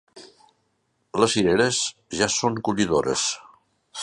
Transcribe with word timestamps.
Les 1.23 1.35
cireres 1.35 1.83
ja 2.21 2.33
són 2.39 2.61
collidores. 2.71 3.29